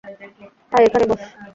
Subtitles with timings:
[0.71, 1.21] আয় এখানে বস।